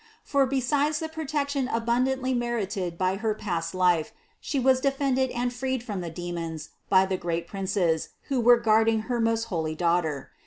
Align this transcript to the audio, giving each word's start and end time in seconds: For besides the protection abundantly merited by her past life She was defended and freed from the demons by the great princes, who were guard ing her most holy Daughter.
For 0.23 0.47
besides 0.47 0.97
the 0.97 1.07
protection 1.09 1.67
abundantly 1.67 2.33
merited 2.33 2.97
by 2.97 3.17
her 3.17 3.35
past 3.35 3.75
life 3.75 4.11
She 4.39 4.59
was 4.59 4.79
defended 4.81 5.29
and 5.29 5.53
freed 5.53 5.83
from 5.83 6.01
the 6.01 6.09
demons 6.09 6.69
by 6.89 7.05
the 7.05 7.17
great 7.17 7.45
princes, 7.47 8.09
who 8.23 8.41
were 8.41 8.57
guard 8.57 8.87
ing 8.89 9.01
her 9.01 9.19
most 9.21 9.43
holy 9.53 9.75
Daughter. 9.75 10.31